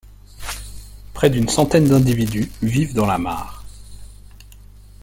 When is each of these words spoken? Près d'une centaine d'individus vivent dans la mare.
Près 1.13 1.29
d'une 1.29 1.47
centaine 1.47 1.87
d'individus 1.87 2.51
vivent 2.63 2.95
dans 2.95 3.05
la 3.05 3.19
mare. 3.19 3.63